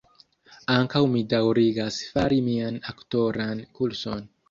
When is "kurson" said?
3.79-4.31